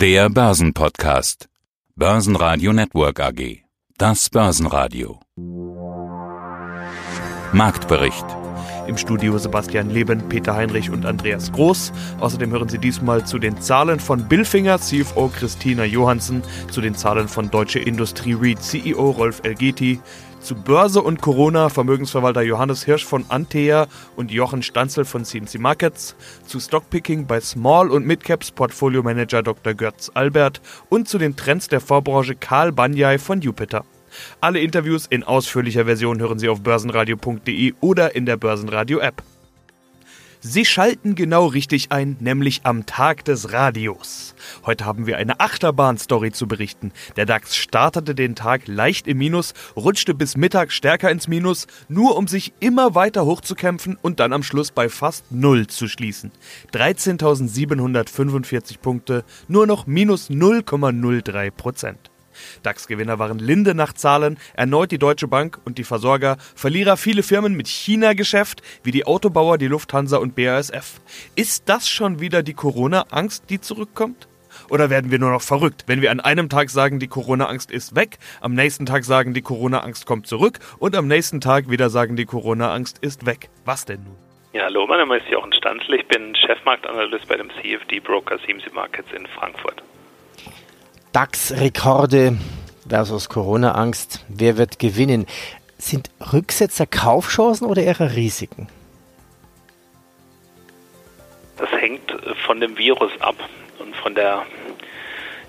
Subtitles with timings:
[0.00, 1.50] Der Börsenpodcast.
[1.94, 3.64] Börsenradio Network AG.
[3.98, 5.20] Das Börsenradio.
[7.52, 8.24] Marktbericht.
[8.86, 11.92] Im Studio Sebastian Leben, Peter Heinrich und Andreas Groß.
[12.18, 17.28] Außerdem hören Sie diesmal zu den Zahlen von Billfinger, CFO Christina Johansen, zu den Zahlen
[17.28, 20.00] von Deutsche Industrie REIT CEO Rolf Elgeti,
[20.40, 23.86] zu Börse und Corona Vermögensverwalter Johannes Hirsch von Antea
[24.16, 26.16] und Jochen Stanzel von CMC Markets,
[26.46, 29.74] zu Stockpicking bei Small und Midcaps Portfolio Manager Dr.
[29.74, 33.84] Götz Albert und zu den Trends der Vorbranche Karl Banyai von Jupiter.
[34.40, 39.22] Alle Interviews in ausführlicher Version hören Sie auf börsenradio.de oder in der Börsenradio App.
[40.42, 44.34] Sie schalten genau richtig ein, nämlich am Tag des Radios.
[44.64, 46.92] Heute haben wir eine Achterbahn-Story zu berichten.
[47.16, 52.16] Der DAX startete den Tag leicht im Minus, rutschte bis Mittag stärker ins Minus, nur
[52.16, 56.32] um sich immer weiter hochzukämpfen und dann am Schluss bei fast Null zu schließen.
[56.72, 62.09] 13.745 Punkte, nur noch minus 0,03 Prozent.
[62.62, 67.56] DAX-Gewinner waren Linde nach Zahlen, erneut die Deutsche Bank und die Versorger, Verlierer viele Firmen
[67.56, 71.00] mit China-Geschäft, wie die Autobauer, die Lufthansa und BASF.
[71.36, 74.28] Ist das schon wieder die Corona-Angst, die zurückkommt?
[74.68, 77.94] Oder werden wir nur noch verrückt, wenn wir an einem Tag sagen, die Corona-Angst ist
[77.94, 82.16] weg, am nächsten Tag sagen, die Corona-Angst kommt zurück und am nächsten Tag wieder sagen,
[82.16, 83.48] die Corona-Angst ist weg?
[83.64, 84.16] Was denn nun?
[84.52, 85.94] Ja, hallo, mein Name ist Jochen Stanzl.
[85.94, 89.80] Ich bin Chefmarktanalyst bei dem CFD Broker CMC Markets in Frankfurt.
[91.12, 92.38] DAX-Rekorde
[92.88, 94.24] versus Corona-Angst.
[94.28, 95.26] Wer wird gewinnen?
[95.78, 98.68] Sind Rücksetzer Kaufchancen oder eher Risiken?
[101.56, 102.10] Das hängt
[102.46, 103.36] von dem Virus ab
[103.78, 104.46] und von der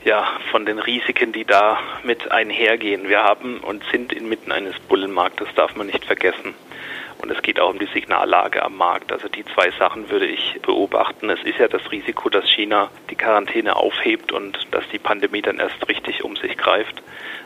[0.03, 3.07] ja, von den Risiken, die da mit einhergehen.
[3.07, 6.55] Wir haben und sind inmitten eines Bullenmarktes, darf man nicht vergessen.
[7.21, 9.11] Und es geht auch um die Signallage am Markt.
[9.11, 11.29] Also die zwei Sachen würde ich beobachten.
[11.29, 15.59] Es ist ja das Risiko, dass China die Quarantäne aufhebt und dass die Pandemie dann
[15.59, 17.01] erst richtig um sich greift.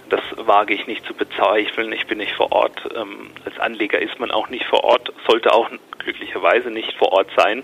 [0.09, 1.92] Das wage ich nicht zu bezweifeln.
[1.92, 2.88] Ich bin nicht vor Ort.
[2.96, 5.69] Ähm, als Anleger ist man auch nicht vor Ort, sollte auch
[6.00, 7.64] glücklicherweise nicht vor Ort sein,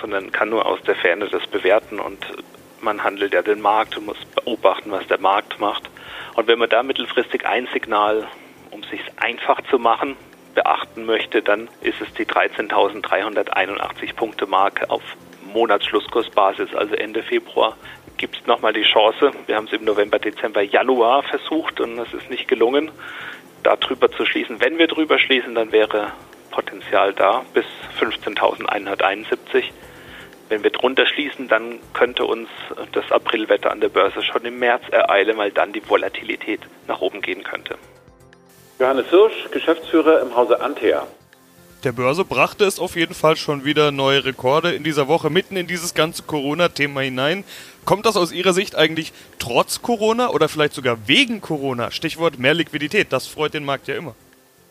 [0.00, 2.24] sondern kann nur aus der Ferne das bewerten und
[2.80, 5.88] man handelt ja den Markt und muss beobachten, was der Markt macht.
[6.34, 8.28] Und wenn man da mittelfristig ein Signal,
[8.70, 10.16] um es sich einfach zu machen,
[10.54, 15.02] beachten möchte, dann ist es die 13.381 Punkte Marke auf
[15.52, 17.76] Monatsschlusskursbasis, also Ende Februar.
[18.16, 22.12] Gibt es nochmal die Chance, wir haben es im November, Dezember, Januar versucht und es
[22.14, 22.90] ist nicht gelungen,
[23.62, 24.60] da drüber zu schließen.
[24.60, 26.12] Wenn wir drüber schließen, dann wäre
[26.50, 27.64] Potenzial da bis
[27.98, 29.64] 15.171.
[30.48, 32.48] Wenn wir drunter schließen, dann könnte uns
[32.92, 37.22] das Aprilwetter an der Börse schon im März ereilen, weil dann die Volatilität nach oben
[37.22, 37.76] gehen könnte.
[38.78, 41.06] Johannes Hirsch, Geschäftsführer im Hause Antea.
[41.84, 45.56] Der Börse brachte es auf jeden Fall schon wieder neue Rekorde in dieser Woche mitten
[45.56, 47.44] in dieses ganze Corona-Thema hinein.
[47.84, 51.90] Kommt das aus Ihrer Sicht eigentlich trotz Corona oder vielleicht sogar wegen Corona?
[51.90, 54.14] Stichwort mehr Liquidität, das freut den Markt ja immer.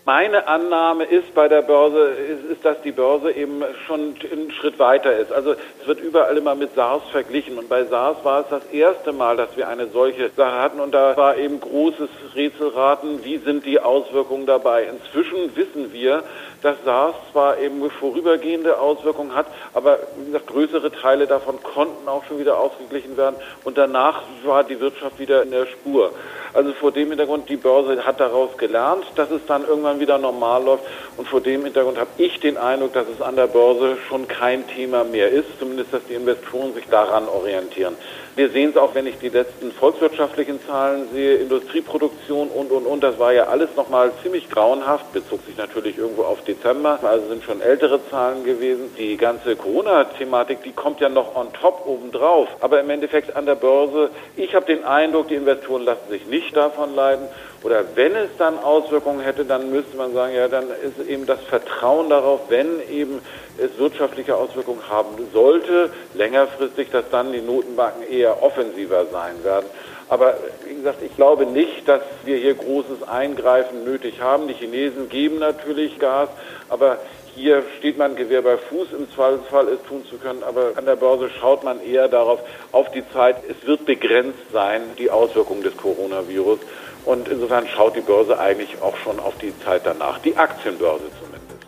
[0.05, 4.77] Meine Annahme ist bei der Börse, ist, ist, dass die Börse eben schon einen Schritt
[4.77, 5.31] weiter ist.
[5.31, 7.57] Also es wird überall immer mit SARS verglichen.
[7.57, 10.81] Und bei SARS war es das erste Mal, dass wir eine solche Sache hatten.
[10.81, 14.83] Und da war eben großes Rätselraten, wie sind die Auswirkungen dabei.
[14.83, 16.23] Inzwischen wissen wir,
[16.61, 19.99] dass SARS zwar eben vorübergehende Auswirkungen hat, aber
[20.47, 23.37] größere Teile davon konnten auch schon wieder ausgeglichen werden.
[23.63, 26.11] Und danach war die Wirtschaft wieder in der Spur.
[26.53, 30.63] Also vor dem Hintergrund, die Börse hat daraus gelernt, dass es dann irgendwann wieder normal
[30.63, 30.83] läuft.
[31.17, 34.67] Und vor dem Hintergrund habe ich den Eindruck, dass es an der Börse schon kein
[34.67, 37.95] Thema mehr ist, zumindest dass die Investoren sich daran orientieren.
[38.35, 43.03] Wir sehen es auch, wenn ich die letzten volkswirtschaftlichen Zahlen sehe, Industrieproduktion und, und, und.
[43.03, 47.43] Das war ja alles nochmal ziemlich grauenhaft, bezog sich natürlich irgendwo auf Dezember, also sind
[47.43, 48.89] schon ältere Zahlen gewesen.
[48.97, 52.47] Die ganze Corona-Thematik, die kommt ja noch on top obendrauf.
[52.59, 56.57] Aber im Endeffekt an der Börse, ich habe den Eindruck, die Investoren lassen sich nicht
[56.57, 57.27] davon leiden.
[57.63, 61.41] Oder wenn es dann Auswirkungen hätte, dann müsste man sagen, ja, dann ist eben das
[61.43, 63.21] Vertrauen darauf, wenn eben
[63.57, 69.65] es wirtschaftliche Auswirkungen haben sollte, längerfristig, dass dann die Notenbanken eher offensiver sein werden.
[70.09, 70.35] Aber
[70.67, 74.47] wie gesagt, ich glaube nicht, dass wir hier großes Eingreifen nötig haben.
[74.47, 76.29] Die Chinesen geben natürlich Gas,
[76.69, 76.97] aber
[77.35, 80.95] hier steht man Gewehr bei Fuß, im Zweifelsfall es tun zu können, aber an der
[80.95, 82.39] Börse schaut man eher darauf,
[82.71, 83.37] auf die Zeit.
[83.49, 86.59] Es wird begrenzt sein, die Auswirkungen des Coronavirus.
[87.05, 91.67] Und insofern schaut die Börse eigentlich auch schon auf die Zeit danach, die Aktienbörse zumindest.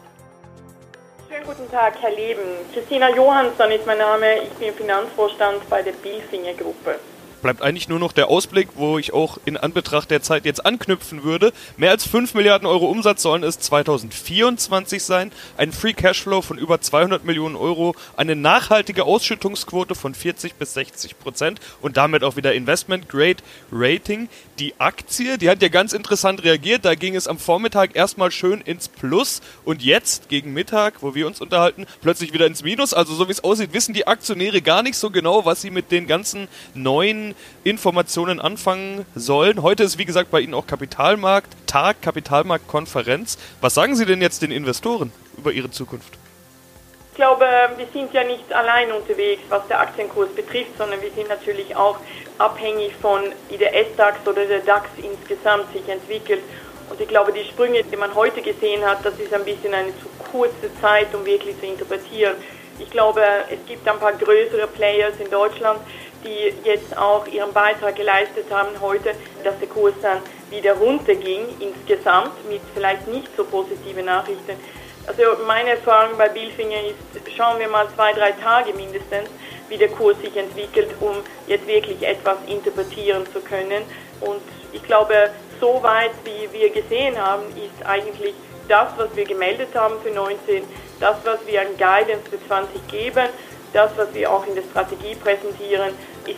[1.29, 2.41] Schönen guten Tag, Herr Leben.
[2.73, 4.43] Christina Johansson ist mein Name.
[4.43, 6.95] Ich bin Finanzvorstand bei der Billfinger Gruppe.
[7.45, 11.23] Bleibt eigentlich nur noch der Ausblick, wo ich auch in Anbetracht der Zeit jetzt anknüpfen
[11.23, 11.53] würde.
[11.77, 16.81] Mehr als 5 Milliarden Euro Umsatz sollen es 2024 sein, ein Free Cashflow von über
[16.81, 22.51] 200 Millionen Euro, eine nachhaltige Ausschüttungsquote von 40 bis 60 Prozent und damit auch wieder
[22.55, 24.27] Investment Grade Rating.
[24.57, 28.61] Die Aktie, die hat ja ganz interessant reagiert, da ging es am Vormittag erstmal schön
[28.61, 32.95] ins Plus und jetzt gegen Mittag, wo wir uns unterhalten, plötzlich wieder ins Minus.
[32.95, 35.91] Also so wie es aussieht, wissen die Aktionäre gar nicht so genau, was sie mit
[35.91, 39.61] den ganzen neuen Informationen anfangen sollen.
[39.61, 43.37] Heute ist, wie gesagt, bei Ihnen auch Kapitalmarkt, Tag, Kapitalmarktkonferenz.
[43.61, 46.17] Was sagen Sie denn jetzt den Investoren über ihre Zukunft?
[47.11, 47.45] Ich glaube,
[47.77, 51.97] wir sind ja nicht allein unterwegs, was der Aktienkurs betrifft, sondern wir sind natürlich auch
[52.37, 56.41] abhängig von, wie der S-DAX oder der DAX insgesamt sich entwickelt.
[56.89, 59.89] Und ich glaube, die Sprünge, die man heute gesehen hat, das ist ein bisschen eine
[59.99, 62.35] zu kurze Zeit, um wirklich zu interpretieren.
[62.79, 65.79] Ich glaube, es gibt ein paar größere Players in Deutschland,
[66.25, 70.19] die jetzt auch ihren Beitrag geleistet haben heute, dass der Kurs dann
[70.49, 74.57] wieder runterging insgesamt mit vielleicht nicht so positiven Nachrichten.
[75.07, 79.29] Also meine Erfahrung bei Billfinger ist, schauen wir mal zwei, drei Tage mindestens,
[79.69, 81.17] wie der Kurs sich entwickelt, um
[81.47, 83.83] jetzt wirklich etwas interpretieren zu können.
[84.21, 84.41] Und
[84.73, 85.29] ich glaube,
[85.59, 88.33] so weit wie wir gesehen haben, ist eigentlich
[88.67, 90.63] das, was wir gemeldet haben für 19,
[90.99, 93.27] das, was wir an Guidance für 20 geben,
[93.73, 95.93] das, was wir auch in der Strategie präsentieren,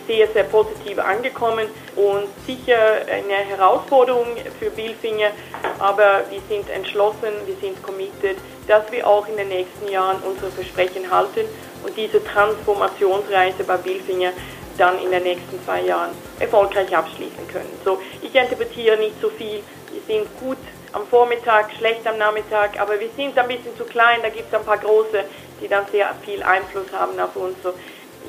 [0.08, 2.78] sehr, sehr positiv angekommen und sicher
[3.10, 4.28] eine Herausforderung
[4.60, 5.32] für Billfinger,
[5.80, 8.38] aber wir sind entschlossen, wir sind committed,
[8.68, 11.46] dass wir auch in den nächsten Jahren unsere Versprechen halten
[11.86, 14.32] und diese Transformationsreise bei Billfinger
[14.78, 17.72] dann in den nächsten zwei Jahren erfolgreich abschließen können.
[17.84, 19.64] So, ich interpretiere nicht so viel.
[19.92, 20.58] Wir sind gut
[20.94, 24.20] am Vormittag, schlecht am Nachmittag, aber wir sind ein bisschen zu klein.
[24.22, 25.24] Da gibt es ein paar große,
[25.62, 27.56] die dann sehr viel Einfluss haben auf uns.
[27.64, 27.74] So,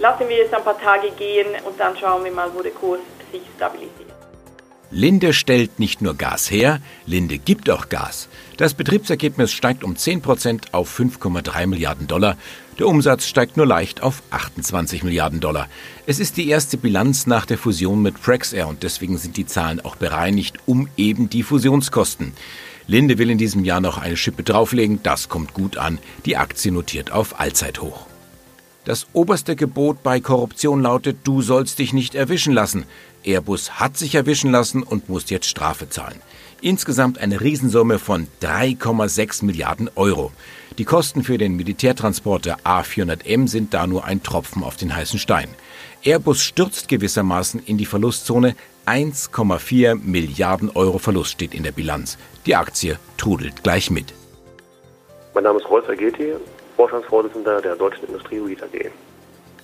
[0.01, 3.01] lassen wir es ein paar Tage gehen und dann schauen wir mal, wo der Kurs
[3.33, 4.09] sich stabilisiert.
[4.91, 8.29] Linde stellt nicht nur Gas her, Linde gibt auch Gas.
[8.57, 12.39] Das Betriebsergebnis steigt um 10 Prozent auf 5,3 Milliarden Dollar.
[12.79, 15.69] Der Umsatz steigt nur leicht auf 28 Milliarden Dollar.
[16.07, 19.81] Es ist die erste Bilanz nach der Fusion mit Praxair und deswegen sind die Zahlen
[19.85, 22.33] auch bereinigt um eben die Fusionskosten.
[22.87, 25.99] Linde will in diesem Jahr noch eine Schippe drauflegen, das kommt gut an.
[26.25, 28.07] Die Aktie notiert auf Allzeithoch.
[28.89, 32.87] Das oberste Gebot bei Korruption lautet, du sollst dich nicht erwischen lassen.
[33.23, 36.23] Airbus hat sich erwischen lassen und muss jetzt Strafe zahlen.
[36.63, 40.33] Insgesamt eine Riesensumme von 3,6 Milliarden Euro.
[40.79, 45.51] Die Kosten für den Militärtransporter A400M sind da nur ein Tropfen auf den heißen Stein.
[46.03, 48.57] Airbus stürzt gewissermaßen in die Verlustzone.
[48.87, 52.17] 1,4 Milliarden Euro Verlust steht in der Bilanz.
[52.47, 54.15] Die Aktie trudelt gleich mit.
[55.35, 56.33] Mein Name ist Rolf Ageti,
[56.79, 58.91] Vorstandsvorsitzender der Deutschen Industrie REIT AG.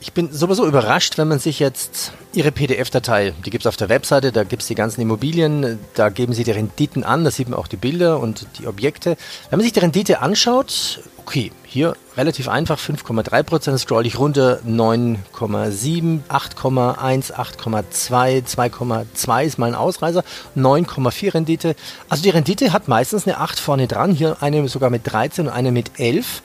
[0.00, 3.88] Ich bin sowieso überrascht, wenn man sich jetzt Ihre PDF-Datei, die gibt es auf der
[3.88, 7.48] Webseite, da gibt es die ganzen Immobilien, da geben Sie die Renditen an, da sieht
[7.48, 9.16] man auch die Bilder und die Objekte.
[9.48, 14.58] Wenn man sich die Rendite anschaut, okay, hier relativ einfach 5,3 Prozent, scroll ich runter
[14.68, 20.22] 9,7, 8,1, 8,2, 2,2 ist mal ein Ausreißer,
[20.54, 21.76] 9,4 Rendite.
[22.10, 25.52] Also die Rendite hat meistens eine 8 vorne dran, hier eine sogar mit 13 und
[25.52, 26.42] eine mit 11.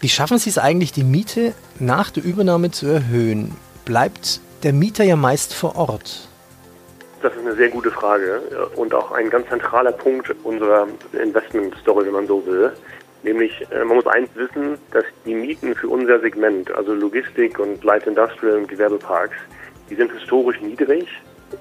[0.00, 3.54] Wie schaffen Sie es eigentlich, die Miete nach der Übernahme zu erhöhen?
[3.84, 6.26] Bleibt der Mieter ja meist vor Ort?
[7.20, 8.40] Das ist eine sehr gute Frage
[8.76, 12.72] und auch ein ganz zentraler Punkt unserer Investment-Story, wenn man so will.
[13.24, 17.84] Nämlich, äh, man muss eins wissen, dass die Mieten für unser Segment, also Logistik und
[17.84, 19.36] Light Industrial und Gewerbeparks,
[19.90, 21.08] die sind historisch niedrig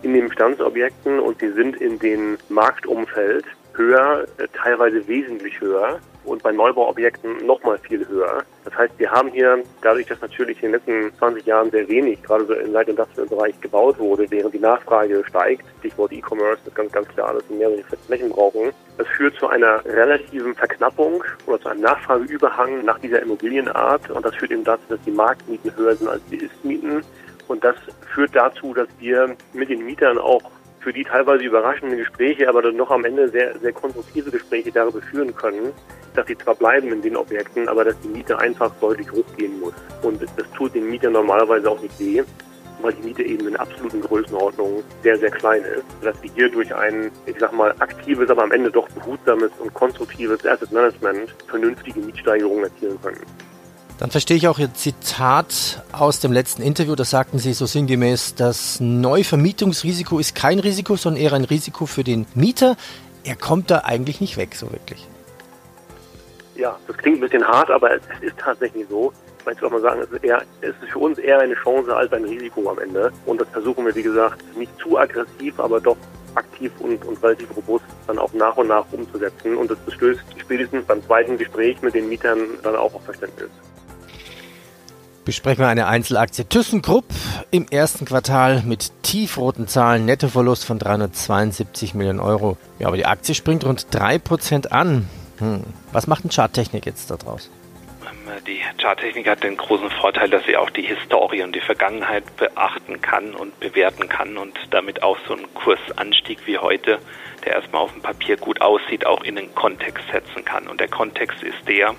[0.01, 5.99] in den Bestandsobjekten und sie sind in dem Marktumfeld höher, äh, teilweise wesentlich höher
[6.30, 8.44] und bei Neubauobjekten nochmal viel höher.
[8.64, 12.21] Das heißt, wir haben hier, dadurch, dass natürlich in den letzten 20 Jahren sehr wenig,
[12.24, 16.68] gerade so im Light Industrial Bereich gebaut wurde, während die Nachfrage steigt, Stichwort E-Commerce, das
[16.68, 18.71] ist ganz, ganz klar, dass wir mehrere Flächen brauchen.
[18.98, 24.36] Das führt zu einer relativen Verknappung oder zu einem Nachfrageüberhang nach dieser Immobilienart und das
[24.36, 27.04] führt eben dazu, dass die Marktmieten höher sind als die Ist-Mieten.
[27.48, 27.76] Und das
[28.14, 30.44] führt dazu, dass wir mit den Mietern auch
[30.80, 35.02] für die teilweise überraschende Gespräche, aber dann noch am Ende sehr, sehr konstruktive Gespräche darüber
[35.02, 35.74] führen können,
[36.16, 39.74] dass sie zwar bleiben in den Objekten, aber dass die Miete einfach deutlich hochgehen muss.
[40.02, 42.24] Und das tut den Mietern normalerweise auch nicht weh,
[42.81, 45.83] weil die Miete eben in absoluten Größenordnungen sehr, sehr klein ist.
[46.02, 49.74] Dass wir hier durch ein, ich sag mal, aktives, aber am Ende doch behutsames und
[49.74, 53.21] konstruktives Asset Management vernünftige Mietsteigerungen erzielen können.
[53.99, 56.95] Dann verstehe ich auch Ihr Zitat aus dem letzten Interview.
[56.95, 62.06] Da sagten Sie so sinngemäß, das Neuvermietungsrisiko ist kein Risiko, sondern eher ein Risiko für
[62.06, 62.77] den Mieter.
[63.25, 65.06] Er kommt da eigentlich nicht weg, so wirklich.
[66.56, 69.11] Ja, das klingt ein bisschen hart, aber es ist tatsächlich so.
[69.44, 72.13] vielleicht soll man sagen, es ist, eher, es ist für uns eher eine Chance als
[72.13, 73.11] ein Risiko am Ende.
[73.25, 75.97] Und das versuchen wir, wie gesagt, nicht zu aggressiv, aber doch
[76.35, 79.57] aktiv und, und relativ robust dann auch nach und nach umzusetzen.
[79.57, 83.49] Und das stößt spätestens beim zweiten Gespräch mit den Mietern dann auch auf Verständnis.
[85.30, 86.44] Besprechen wir eine Einzelaktie.
[86.44, 87.06] ThyssenKrupp
[87.52, 92.57] im ersten Quartal mit tiefroten Zahlen, Nettoverlust von 372 Millionen Euro.
[92.80, 95.07] Ja, aber die Aktie springt rund 3% an.
[95.38, 95.62] Hm.
[95.92, 97.52] Was macht ein Charttechnik jetzt daraus?
[98.02, 102.24] Ähm, die Charttechnik hat den großen Vorteil, dass sie auch die Historie und die Vergangenheit
[102.38, 106.98] beachten kann und bewerten kann und damit auch so einen Kursanstieg wie heute,
[107.45, 110.68] der erstmal auf dem Papier gut aussieht, auch in den Kontext setzen kann.
[110.68, 111.94] Und der Kontext ist der,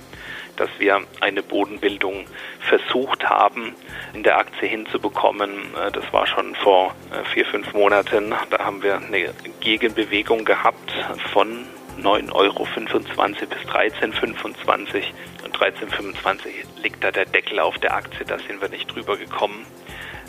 [0.60, 2.26] dass wir eine Bodenbildung
[2.60, 3.74] versucht haben,
[4.12, 5.50] in der Aktie hinzubekommen.
[5.74, 8.34] Äh, das war schon vor äh, vier, fünf Monaten.
[8.50, 10.92] Da haben wir eine Gegenbewegung gehabt
[11.32, 11.64] von
[12.02, 15.02] 9,25 Euro bis 13,25
[15.44, 16.48] und 13,25
[16.82, 19.64] liegt da der Deckel auf der Aktie, da sind wir nicht drüber gekommen.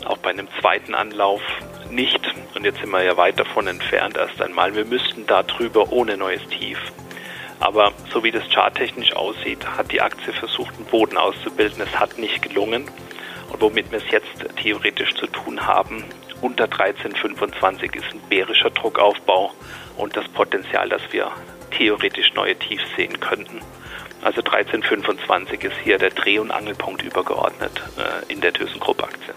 [0.04, 1.42] Auch bei einem zweiten Anlauf
[1.90, 2.20] nicht.
[2.54, 4.74] Und jetzt sind wir ja weit davon entfernt erst einmal.
[4.74, 6.78] Wir müssten da drüber ohne neues Tief.
[7.62, 11.80] Aber so wie das charttechnisch aussieht, hat die Aktie versucht, einen Boden auszubilden.
[11.80, 12.88] Es hat nicht gelungen.
[13.52, 16.04] Und womit wir es jetzt theoretisch zu tun haben,
[16.40, 19.52] unter 13,25 ist ein bärischer Druckaufbau
[19.96, 21.30] und das Potenzial, dass wir
[21.70, 23.60] theoretisch neue Tiefs sehen könnten.
[24.22, 29.34] Also 13,25 ist hier der Dreh- und Angelpunkt übergeordnet äh, in der ThyssenKrupp-Aktie.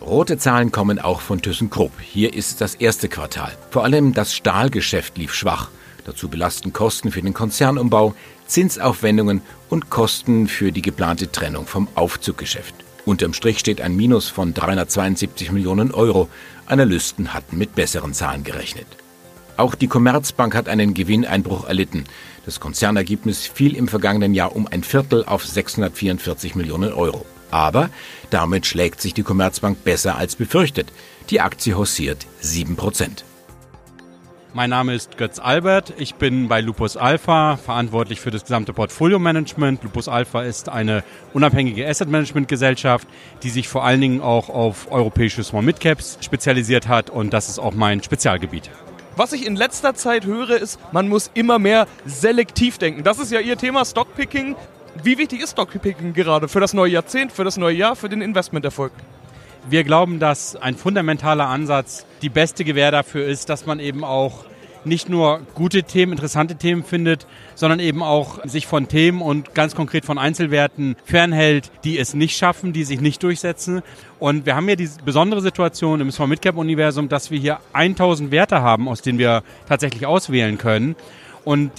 [0.00, 2.00] Rote Zahlen kommen auch von ThyssenKrupp.
[2.00, 3.52] Hier ist das erste Quartal.
[3.70, 5.68] Vor allem das Stahlgeschäft lief schwach.
[6.04, 8.14] Dazu belasten Kosten für den Konzernumbau,
[8.46, 12.74] Zinsaufwendungen und Kosten für die geplante Trennung vom Aufzuggeschäft.
[13.04, 16.28] Unterm Strich steht ein Minus von 372 Millionen Euro.
[16.66, 18.86] Analysten hatten mit besseren Zahlen gerechnet.
[19.56, 22.04] Auch die Commerzbank hat einen Gewinneinbruch erlitten.
[22.46, 27.26] Das Konzernergebnis fiel im vergangenen Jahr um ein Viertel auf 644 Millionen Euro.
[27.50, 27.90] Aber
[28.30, 30.92] damit schlägt sich die Commerzbank besser als befürchtet.
[31.30, 33.24] Die Aktie haussiert 7 Prozent.
[34.52, 35.94] Mein Name ist Götz Albert.
[35.98, 39.84] Ich bin bei Lupus Alpha verantwortlich für das gesamte Portfolio-Management.
[39.84, 43.06] Lupus Alpha ist eine unabhängige Asset-Management-Gesellschaft,
[43.44, 47.74] die sich vor allen Dingen auch auf europäische Small-Mid-Caps spezialisiert hat und das ist auch
[47.74, 48.70] mein Spezialgebiet.
[49.14, 53.04] Was ich in letzter Zeit höre, ist, man muss immer mehr selektiv denken.
[53.04, 54.56] Das ist ja Ihr Thema, Stockpicking.
[55.04, 58.20] Wie wichtig ist Stockpicking gerade für das neue Jahrzehnt, für das neue Jahr, für den
[58.20, 58.90] Investmenterfolg?
[59.68, 64.44] Wir glauben, dass ein fundamentaler Ansatz die beste Gewähr dafür ist, dass man eben auch
[64.84, 69.74] nicht nur gute Themen, interessante Themen findet, sondern eben auch sich von Themen und ganz
[69.74, 73.82] konkret von Einzelwerten fernhält, die es nicht schaffen, die sich nicht durchsetzen.
[74.18, 78.30] Und wir haben ja die besondere Situation im Small Midcap Universum, dass wir hier 1000
[78.30, 80.96] Werte haben, aus denen wir tatsächlich auswählen können.
[81.44, 81.70] Und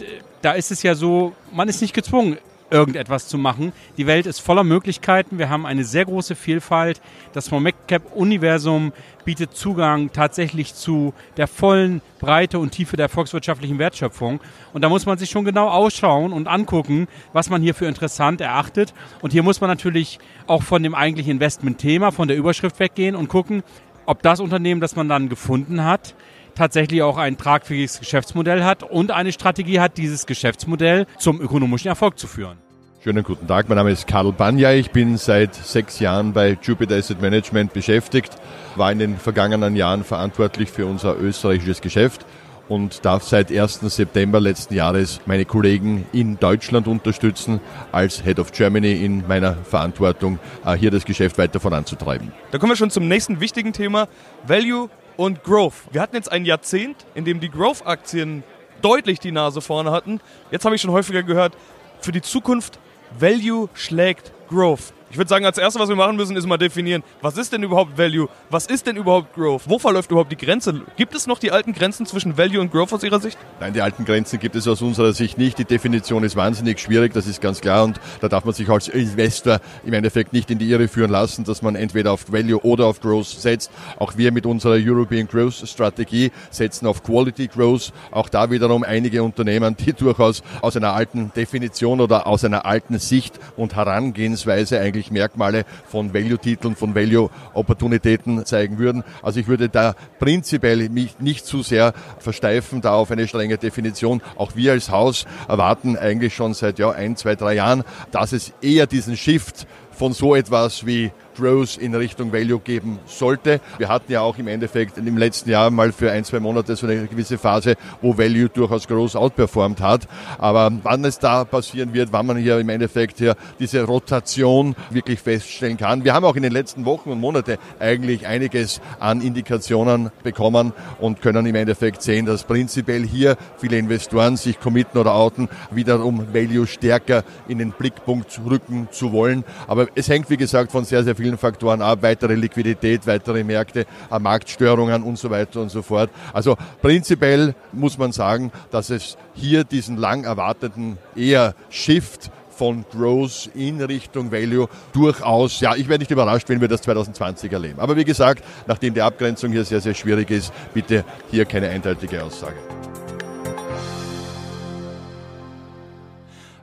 [0.42, 2.38] da ist es ja so, man ist nicht gezwungen,
[2.72, 3.74] irgendetwas zu machen.
[3.98, 5.38] Die Welt ist voller Möglichkeiten.
[5.38, 7.02] Wir haben eine sehr große Vielfalt.
[7.34, 8.94] Das Small Cap Universum
[9.26, 14.40] bietet Zugang tatsächlich zu der vollen Breite und Tiefe der volkswirtschaftlichen Wertschöpfung.
[14.74, 18.42] Und da muss man sich schon genau ausschauen und angucken, was man hier für interessant
[18.42, 18.94] erachtet.
[19.22, 23.28] Und hier muss man natürlich auch von dem eigentlichen Investmentthema, von der Überschrift weggehen und
[23.28, 23.64] gucken,
[24.06, 26.16] ob das Unternehmen, das man dann gefunden hat,
[26.56, 32.18] tatsächlich auch ein tragfähiges Geschäftsmodell hat und eine Strategie hat, dieses Geschäftsmodell zum ökonomischen Erfolg
[32.18, 32.58] zu führen.
[33.04, 34.74] Schönen guten Tag, mein Name ist Karl Banja.
[34.74, 38.32] Ich bin seit sechs Jahren bei Jupiter Asset Management beschäftigt,
[38.76, 42.28] war in den vergangenen Jahren verantwortlich für unser österreichisches Geschäft
[42.70, 43.80] und darf seit 1.
[43.80, 47.60] September letzten Jahres meine Kollegen in Deutschland unterstützen,
[47.92, 52.32] als Head of Germany in meiner Verantwortung, äh, hier das Geschäft weiter voranzutreiben.
[52.52, 54.10] Da kommen wir schon zum nächsten wichtigen Thema,
[54.46, 55.86] Value und Growth.
[55.92, 58.44] Wir hatten jetzt ein Jahrzehnt, in dem die Growth-Aktien
[58.84, 60.20] deutlich die Nase vorne hatten.
[60.52, 61.58] Jetzt habe ich schon häufiger gehört,
[62.00, 62.80] für die Zukunft
[63.20, 64.94] Value schlägt Growth.
[65.12, 67.62] Ich würde sagen, als erstes, was wir machen müssen, ist mal definieren, was ist denn
[67.64, 68.30] überhaupt Value?
[68.50, 69.64] Was ist denn überhaupt Growth?
[69.66, 70.84] Wo verläuft überhaupt die Grenze?
[70.96, 73.38] Gibt es noch die alten Grenzen zwischen Value und Growth aus Ihrer Sicht?
[73.60, 75.58] Nein, die alten Grenzen gibt es aus unserer Sicht nicht.
[75.60, 77.84] Die Definition ist wahnsinnig schwierig, das ist ganz klar.
[77.84, 81.44] Und da darf man sich als Investor im Endeffekt nicht in die Irre führen lassen,
[81.44, 83.70] dass man entweder auf Value oder auf Growth setzt.
[84.00, 87.92] Auch wir mit unserer European Growth Strategie setzen auf Quality Growth.
[88.12, 92.98] Auch da wiederum einige Unternehmen, die durchaus aus einer alten Definition oder aus einer alten
[92.98, 99.04] Sicht und Herangehensweise eigentlich Merkmale von Value-Titeln, von Value-Opportunitäten zeigen würden.
[99.24, 104.22] Also ich würde da prinzipiell mich nicht zu sehr versteifen, da auf eine strenge Definition.
[104.36, 108.54] Auch wir als Haus erwarten eigentlich schon seit ja, ein, zwei, drei Jahren, dass es
[108.62, 113.60] eher diesen Shift von so etwas wie Growth in Richtung Value geben sollte.
[113.78, 116.88] Wir hatten ja auch im Endeffekt im letzten Jahr mal für ein, zwei Monate so
[116.88, 120.08] eine gewisse Phase, wo Value durchaus groß outperformt hat.
[120.38, 125.20] Aber wann es da passieren wird, wann man hier im Endeffekt hier diese Rotation wirklich
[125.20, 126.04] feststellen kann.
[126.04, 131.22] Wir haben auch in den letzten Wochen und Monaten eigentlich einiges an Indikationen bekommen und
[131.22, 136.68] können im Endeffekt sehen, dass prinzipiell hier viele Investoren sich committen oder outen, wiederum Value
[136.68, 139.44] stärker in den Blickpunkt rücken zu wollen.
[139.68, 142.00] Aber es hängt, wie gesagt, von sehr, sehr vielen Faktoren ab.
[142.02, 146.10] Weitere Liquidität, weitere Märkte, äh, Marktstörungen und so weiter und so fort.
[146.34, 153.50] Also prinzipiell muss man sagen, dass es hier diesen lang erwarteten eher Shift von Growth
[153.56, 157.80] in Richtung Value durchaus, ja, ich wäre nicht überrascht, wenn wir das 2020 erleben.
[157.80, 162.24] Aber wie gesagt, nachdem die Abgrenzung hier sehr, sehr schwierig ist, bitte hier keine eindeutige
[162.24, 162.58] Aussage.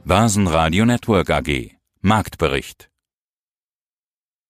[0.04, 2.87] Basen Radio Network AG Marktbericht